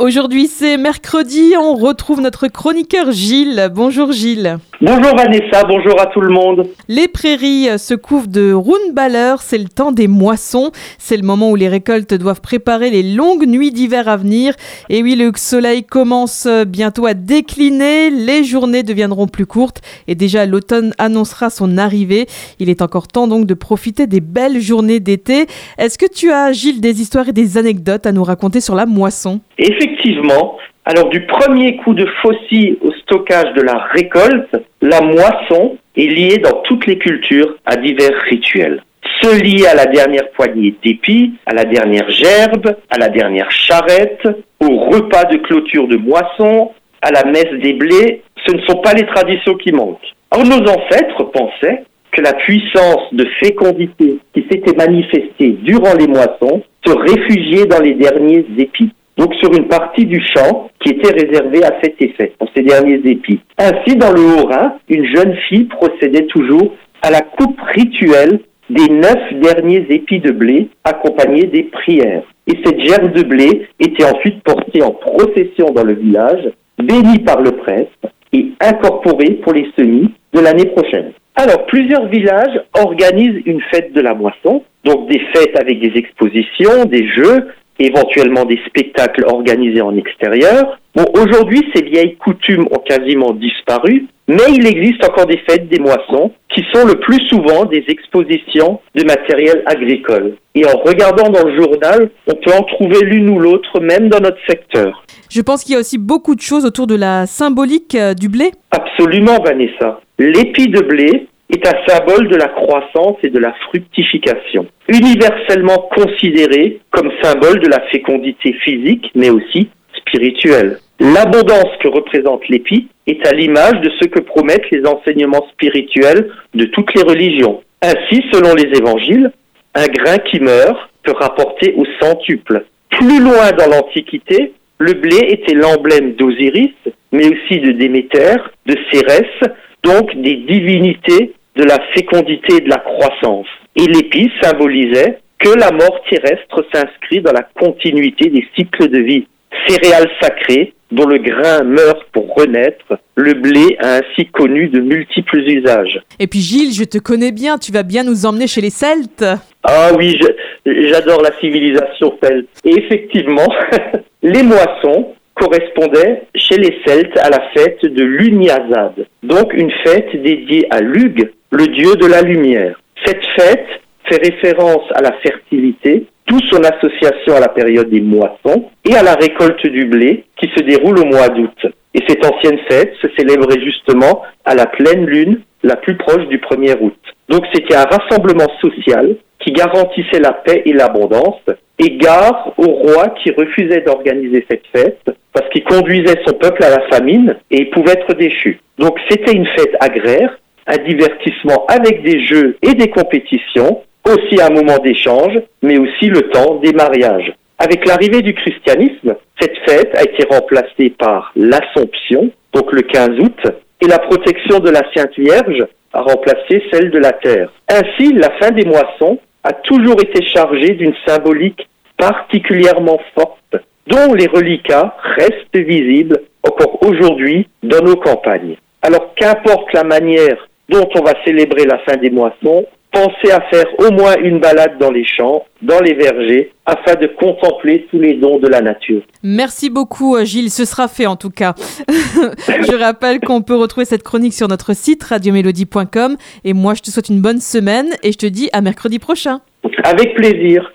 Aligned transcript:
Aujourd'hui 0.00 0.46
c'est 0.46 0.78
mercredi, 0.78 1.52
on 1.58 1.74
retrouve 1.74 2.22
notre 2.22 2.48
chroniqueur 2.48 3.12
Gilles. 3.12 3.68
Bonjour 3.70 4.12
Gilles. 4.12 4.56
Bonjour 4.82 5.14
Vanessa, 5.14 5.62
bonjour 5.68 6.00
à 6.00 6.06
tout 6.06 6.22
le 6.22 6.30
monde. 6.30 6.66
Les 6.88 7.06
prairies 7.06 7.78
se 7.78 7.92
couvrent 7.92 8.28
de 8.28 8.54
rounballer, 8.54 9.34
c'est 9.40 9.58
le 9.58 9.68
temps 9.68 9.92
des 9.92 10.08
moissons, 10.08 10.70
c'est 10.96 11.18
le 11.18 11.22
moment 11.22 11.50
où 11.50 11.54
les 11.54 11.68
récoltes 11.68 12.14
doivent 12.14 12.40
préparer 12.40 12.88
les 12.88 13.02
longues 13.02 13.46
nuits 13.46 13.72
d'hiver 13.72 14.08
à 14.08 14.16
venir. 14.16 14.54
Et 14.88 15.02
oui, 15.02 15.16
le 15.16 15.32
soleil 15.36 15.84
commence 15.84 16.48
bientôt 16.66 17.04
à 17.04 17.12
décliner, 17.12 18.08
les 18.08 18.42
journées 18.42 18.82
deviendront 18.82 19.26
plus 19.26 19.44
courtes 19.44 19.82
et 20.08 20.14
déjà 20.14 20.46
l'automne 20.46 20.94
annoncera 20.96 21.50
son 21.50 21.76
arrivée. 21.76 22.24
Il 22.58 22.70
est 22.70 22.80
encore 22.80 23.06
temps 23.06 23.28
donc 23.28 23.44
de 23.44 23.52
profiter 23.52 24.06
des 24.06 24.22
belles 24.22 24.62
journées 24.62 24.98
d'été. 24.98 25.44
Est-ce 25.76 25.98
que 25.98 26.10
tu 26.10 26.30
as 26.30 26.52
Gilles 26.52 26.80
des 26.80 27.02
histoires 27.02 27.28
et 27.28 27.34
des 27.34 27.58
anecdotes 27.58 28.06
à 28.06 28.12
nous 28.12 28.24
raconter 28.24 28.62
sur 28.62 28.74
la 28.74 28.86
moisson? 28.86 29.42
Effectivement, 29.58 30.56
alors 30.86 31.10
du 31.10 31.26
premier 31.26 31.76
coup 31.76 31.92
de 31.92 32.06
faucille 32.22 32.78
au 32.80 32.90
stockage 33.10 33.52
de 33.54 33.62
la 33.62 33.78
récolte, 33.92 34.56
la 34.80 35.00
moisson 35.00 35.76
est 35.96 36.06
liée 36.06 36.38
dans 36.38 36.62
toutes 36.62 36.86
les 36.86 36.96
cultures 36.96 37.56
à 37.66 37.76
divers 37.76 38.16
rituels. 38.28 38.82
Se 39.20 39.42
lier 39.42 39.66
à 39.66 39.74
la 39.74 39.86
dernière 39.86 40.30
poignée 40.30 40.74
d'épis, 40.84 41.34
à 41.44 41.52
la 41.52 41.64
dernière 41.64 42.08
gerbe, 42.10 42.76
à 42.88 42.98
la 42.98 43.08
dernière 43.08 43.50
charrette, 43.50 44.26
au 44.60 44.76
repas 44.90 45.24
de 45.24 45.38
clôture 45.38 45.88
de 45.88 45.96
moisson, 45.96 46.70
à 47.02 47.10
la 47.10 47.24
messe 47.24 47.60
des 47.60 47.72
blés, 47.72 48.22
ce 48.46 48.54
ne 48.54 48.62
sont 48.62 48.80
pas 48.80 48.94
les 48.94 49.06
traditions 49.06 49.54
qui 49.54 49.72
manquent. 49.72 50.14
Or 50.30 50.44
nos 50.44 50.62
ancêtres 50.62 51.24
pensaient 51.32 51.84
que 52.12 52.22
la 52.22 52.34
puissance 52.34 53.12
de 53.12 53.26
fécondité 53.40 54.18
qui 54.34 54.46
s'était 54.50 54.76
manifestée 54.76 55.56
durant 55.62 55.94
les 55.94 56.06
moissons 56.06 56.62
se 56.86 56.92
réfugiait 56.92 57.66
dans 57.66 57.80
les 57.80 57.94
derniers 57.94 58.44
épis 58.56 58.92
donc 59.20 59.34
sur 59.34 59.52
une 59.52 59.68
partie 59.68 60.06
du 60.06 60.18
champ 60.34 60.70
qui 60.82 60.92
était 60.92 61.12
réservée 61.12 61.62
à 61.62 61.78
cet 61.82 62.00
effet, 62.00 62.32
pour 62.38 62.48
ces 62.56 62.62
derniers 62.62 63.02
épis. 63.04 63.40
Ainsi, 63.58 63.94
dans 63.96 64.12
le 64.12 64.20
Haut-Rhin, 64.22 64.76
une 64.88 65.04
jeune 65.14 65.36
fille 65.46 65.64
procédait 65.64 66.26
toujours 66.26 66.74
à 67.02 67.10
la 67.10 67.20
coupe 67.20 67.60
rituelle 67.74 68.40
des 68.70 68.88
neuf 68.88 69.18
derniers 69.42 69.84
épis 69.90 70.20
de 70.20 70.30
blé 70.30 70.70
accompagnés 70.84 71.44
des 71.44 71.64
prières. 71.64 72.22
Et 72.46 72.58
cette 72.64 72.80
gerbe 72.80 73.12
de 73.12 73.22
blé 73.22 73.68
était 73.78 74.04
ensuite 74.04 74.42
portée 74.42 74.82
en 74.82 74.92
procession 74.92 75.66
dans 75.66 75.84
le 75.84 75.94
village, 75.94 76.48
bénie 76.78 77.18
par 77.18 77.42
le 77.42 77.50
prêtre 77.50 77.90
et 78.32 78.52
incorporée 78.60 79.34
pour 79.42 79.52
les 79.52 79.66
semis 79.78 80.14
de 80.32 80.40
l'année 80.40 80.66
prochaine. 80.66 81.12
Alors, 81.36 81.66
plusieurs 81.66 82.06
villages 82.08 82.60
organisent 82.74 83.42
une 83.44 83.60
fête 83.70 83.92
de 83.92 84.00
la 84.00 84.14
moisson, 84.14 84.62
donc 84.84 85.08
des 85.10 85.20
fêtes 85.34 85.58
avec 85.60 85.80
des 85.80 85.98
expositions, 85.98 86.84
des 86.86 87.06
jeux, 87.08 87.48
éventuellement 87.80 88.44
des 88.44 88.60
spectacles 88.66 89.24
organisés 89.26 89.80
en 89.80 89.96
extérieur. 89.96 90.78
Bon, 90.94 91.04
aujourd'hui, 91.14 91.62
ces 91.74 91.82
vieilles 91.82 92.16
coutumes 92.16 92.66
ont 92.70 92.78
quasiment 92.78 93.32
disparu, 93.32 94.06
mais 94.28 94.52
il 94.52 94.66
existe 94.66 95.04
encore 95.04 95.26
des 95.26 95.38
fêtes 95.48 95.68
des 95.68 95.78
moissons 95.80 96.32
qui 96.54 96.64
sont 96.72 96.86
le 96.86 96.98
plus 97.00 97.20
souvent 97.28 97.64
des 97.64 97.84
expositions 97.88 98.80
de 98.94 99.04
matériel 99.04 99.62
agricole. 99.66 100.36
Et 100.54 100.64
en 100.66 100.78
regardant 100.84 101.30
dans 101.30 101.46
le 101.46 101.56
journal, 101.56 102.10
on 102.26 102.34
peut 102.34 102.52
en 102.52 102.62
trouver 102.62 103.00
l'une 103.02 103.30
ou 103.30 103.38
l'autre, 103.38 103.80
même 103.80 104.08
dans 104.08 104.20
notre 104.20 104.38
secteur. 104.48 105.04
Je 105.30 105.40
pense 105.40 105.62
qu'il 105.64 105.74
y 105.74 105.76
a 105.76 105.80
aussi 105.80 105.98
beaucoup 105.98 106.34
de 106.34 106.40
choses 106.40 106.64
autour 106.64 106.86
de 106.86 106.96
la 106.96 107.26
symbolique 107.26 107.94
euh, 107.94 108.14
du 108.14 108.28
blé. 108.28 108.50
Absolument, 108.72 109.38
Vanessa. 109.44 110.00
L'épi 110.18 110.68
de 110.68 110.80
blé 110.80 111.28
est 111.50 111.66
un 111.66 111.86
symbole 111.86 112.28
de 112.28 112.36
la 112.36 112.48
croissance 112.48 113.16
et 113.22 113.30
de 113.30 113.38
la 113.38 113.52
fructification, 113.68 114.66
universellement 114.88 115.88
considéré 115.94 116.80
comme 116.90 117.10
symbole 117.22 117.60
de 117.60 117.68
la 117.68 117.80
fécondité 117.90 118.52
physique, 118.64 119.10
mais 119.14 119.30
aussi 119.30 119.68
spirituelle. 119.96 120.78
L'abondance 121.00 121.76
que 121.80 121.88
représente 121.88 122.46
l'épi 122.48 122.88
est 123.06 123.26
à 123.26 123.32
l'image 123.32 123.80
de 123.80 123.90
ce 124.00 124.06
que 124.06 124.20
promettent 124.20 124.70
les 124.70 124.86
enseignements 124.86 125.46
spirituels 125.52 126.30
de 126.54 126.66
toutes 126.66 126.94
les 126.94 127.02
religions. 127.02 127.62
Ainsi, 127.82 128.22
selon 128.32 128.54
les 128.54 128.76
évangiles, 128.76 129.32
un 129.74 129.86
grain 129.86 130.18
qui 130.18 130.40
meurt 130.40 130.90
peut 131.02 131.14
rapporter 131.16 131.74
au 131.76 131.84
centuple. 132.00 132.64
Plus 132.90 133.20
loin 133.20 133.52
dans 133.58 133.68
l'Antiquité, 133.68 134.52
le 134.78 134.92
blé 134.92 135.16
était 135.28 135.54
l'emblème 135.54 136.14
d'Osiris, 136.14 136.74
mais 137.12 137.26
aussi 137.26 137.60
de 137.60 137.72
Déméter, 137.72 138.36
de 138.66 138.76
Cérès, 138.90 139.50
donc 139.82 140.14
des 140.20 140.36
divinités 140.36 141.32
de 141.56 141.64
la 141.64 141.78
fécondité 141.94 142.56
et 142.56 142.60
de 142.60 142.70
la 142.70 142.78
croissance. 142.78 143.46
Et 143.76 143.86
l'épi 143.86 144.30
symbolisait 144.42 145.18
que 145.38 145.50
la 145.50 145.70
mort 145.72 146.00
terrestre 146.08 146.64
s'inscrit 146.72 147.20
dans 147.20 147.32
la 147.32 147.42
continuité 147.42 148.28
des 148.28 148.46
cycles 148.56 148.88
de 148.88 148.98
vie. 148.98 149.26
Céréales 149.66 150.10
sacrées 150.20 150.74
dont 150.92 151.06
le 151.06 151.18
grain 151.18 151.62
meurt 151.62 152.04
pour 152.12 152.34
renaître, 152.34 152.98
le 153.14 153.34
blé 153.34 153.76
a 153.80 153.98
ainsi 153.98 154.26
connu 154.26 154.68
de 154.68 154.80
multiples 154.80 155.40
usages. 155.40 156.00
Et 156.18 156.26
puis 156.26 156.40
Gilles, 156.40 156.72
je 156.72 156.84
te 156.84 156.98
connais 156.98 157.32
bien, 157.32 157.58
tu 157.58 157.72
vas 157.72 157.82
bien 157.82 158.02
nous 158.02 158.26
emmener 158.26 158.46
chez 158.46 158.60
les 158.60 158.70
Celtes 158.70 159.24
Ah 159.62 159.90
oui, 159.96 160.18
j'adore 160.66 161.22
la 161.22 161.30
civilisation 161.38 162.18
celte. 162.22 162.48
Et 162.64 162.76
effectivement, 162.76 163.48
les 164.22 164.42
moissons 164.42 165.14
correspondait 165.34 166.22
chez 166.34 166.56
les 166.56 166.78
Celtes 166.84 167.18
à 167.18 167.30
la 167.30 167.40
fête 167.54 167.84
de 167.84 168.02
l'Uniazade, 168.02 169.06
donc 169.22 169.52
une 169.54 169.70
fête 169.84 170.10
dédiée 170.22 170.66
à 170.70 170.80
Lug, 170.80 171.30
le 171.50 171.66
dieu 171.66 171.96
de 171.96 172.06
la 172.06 172.22
lumière. 172.22 172.80
Cette 173.04 173.24
fête 173.36 173.66
fait 174.08 174.22
référence 174.22 174.84
à 174.94 175.02
la 175.02 175.12
fertilité, 175.22 176.06
tout 176.26 176.40
son 176.48 176.62
association 176.62 177.34
à 177.34 177.40
la 177.40 177.48
période 177.48 177.90
des 177.90 178.00
moissons 178.00 178.70
et 178.84 178.94
à 178.94 179.02
la 179.02 179.14
récolte 179.14 179.66
du 179.66 179.84
blé 179.86 180.24
qui 180.36 180.48
se 180.56 180.62
déroule 180.62 180.98
au 181.00 181.06
mois 181.06 181.28
d'août. 181.28 181.66
Et 181.94 182.02
cette 182.08 182.24
ancienne 182.24 182.58
fête 182.68 182.94
se 183.02 183.08
célébrait 183.18 183.60
justement 183.60 184.22
à 184.44 184.54
la 184.54 184.66
pleine 184.66 185.06
lune, 185.06 185.40
la 185.64 185.76
plus 185.76 185.96
proche 185.96 186.26
du 186.28 186.38
1er 186.38 186.76
août. 186.80 186.96
Donc 187.28 187.44
c'était 187.52 187.74
un 187.74 187.84
rassemblement 187.84 188.48
social 188.60 189.16
qui 189.40 189.52
garantissait 189.52 190.20
la 190.20 190.32
paix 190.32 190.62
et 190.66 190.72
l'abondance, 190.72 191.40
et 191.78 191.96
gare 191.96 192.52
au 192.58 192.66
roi 192.66 193.08
qui 193.22 193.30
refusait 193.30 193.80
d'organiser 193.80 194.44
cette 194.50 194.66
fête 194.74 195.02
parce 195.32 195.48
qu'il 195.48 195.64
conduisait 195.64 196.20
son 196.26 196.34
peuple 196.34 196.62
à 196.62 196.70
la 196.70 196.88
famine 196.88 197.36
et 197.50 197.62
il 197.62 197.70
pouvait 197.70 197.92
être 197.92 198.14
déchu. 198.14 198.60
Donc 198.78 198.98
c'était 199.08 199.32
une 199.32 199.46
fête 199.46 199.74
agraire, 199.80 200.38
un 200.66 200.76
divertissement 200.78 201.66
avec 201.66 202.02
des 202.02 202.24
jeux 202.24 202.56
et 202.62 202.74
des 202.74 202.90
compétitions, 202.90 203.82
aussi 204.06 204.40
un 204.40 204.50
moment 204.50 204.78
d'échange, 204.78 205.34
mais 205.62 205.78
aussi 205.78 206.06
le 206.06 206.22
temps 206.30 206.56
des 206.56 206.72
mariages. 206.72 207.32
Avec 207.58 207.86
l'arrivée 207.86 208.22
du 208.22 208.32
christianisme, 208.34 209.14
cette 209.38 209.56
fête 209.66 209.94
a 209.96 210.02
été 210.02 210.26
remplacée 210.30 210.90
par 210.98 211.32
l'Assomption, 211.36 212.30
donc 212.54 212.72
le 212.72 212.82
15 212.82 213.18
août, 213.20 213.40
et 213.82 213.86
la 213.86 213.98
protection 213.98 214.60
de 214.60 214.70
la 214.70 214.82
Sainte 214.94 215.18
Vierge 215.18 215.66
a 215.92 216.02
remplacé 216.02 216.62
celle 216.72 216.90
de 216.90 216.98
la 216.98 217.12
terre. 217.12 217.52
Ainsi, 217.68 218.12
la 218.12 218.30
fin 218.38 218.50
des 218.50 218.64
moissons 218.64 219.18
a 219.44 219.52
toujours 219.52 220.00
été 220.00 220.24
chargée 220.26 220.74
d'une 220.74 220.94
symbolique 221.06 221.68
particulièrement 221.96 222.98
forte, 223.14 223.56
dont 223.86 224.14
les 224.14 224.26
reliquats 224.26 224.96
restent 225.16 225.56
visibles 225.56 226.20
encore 226.42 226.82
aujourd'hui 226.82 227.46
dans 227.62 227.82
nos 227.82 227.96
campagnes. 227.96 228.56
Alors 228.82 229.14
qu'importe 229.14 229.72
la 229.74 229.84
manière 229.84 230.48
dont 230.70 230.88
on 230.94 231.02
va 231.02 231.12
célébrer 231.24 231.64
la 231.64 231.78
fin 231.80 231.96
des 231.96 232.10
moissons, 232.10 232.66
pensez 232.92 233.30
à 233.30 233.40
faire 233.50 233.66
au 233.78 233.92
moins 233.92 234.16
une 234.22 234.40
balade 234.40 234.78
dans 234.78 234.90
les 234.90 235.04
champs, 235.04 235.44
dans 235.62 235.80
les 235.80 235.94
vergers, 235.94 236.52
afin 236.66 236.94
de 236.94 237.06
contempler 237.06 237.86
tous 237.90 237.98
les 237.98 238.14
dons 238.14 238.38
de 238.38 238.48
la 238.48 238.60
nature. 238.60 239.02
Merci 239.22 239.70
beaucoup 239.70 240.16
euh, 240.16 240.24
Gilles, 240.24 240.50
ce 240.50 240.64
sera 240.64 240.88
fait 240.88 241.06
en 241.06 241.16
tout 241.16 241.30
cas. 241.30 241.54
je 241.88 242.76
rappelle 242.78 243.20
qu'on 243.20 243.42
peut 243.42 243.56
retrouver 243.56 243.84
cette 243.84 244.02
chronique 244.02 244.34
sur 244.34 244.48
notre 244.48 244.74
site 244.74 245.02
radiomélodie.com 245.04 246.16
et 246.44 246.52
moi 246.52 246.74
je 246.74 246.82
te 246.82 246.90
souhaite 246.90 247.08
une 247.08 247.20
bonne 247.20 247.40
semaine 247.40 247.88
et 248.02 248.12
je 248.12 248.18
te 248.18 248.26
dis 248.26 248.48
à 248.52 248.60
mercredi 248.60 248.98
prochain. 248.98 249.40
Avec 249.84 250.14
plaisir. 250.14 250.72